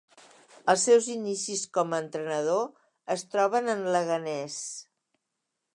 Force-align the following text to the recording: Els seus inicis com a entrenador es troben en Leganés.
Els 0.71 0.85
seus 0.87 1.09
inicis 1.15 1.61
com 1.79 1.93
a 1.93 1.99
entrenador 2.05 2.65
es 3.17 3.27
troben 3.35 3.73
en 3.75 3.87
Leganés. 3.97 4.59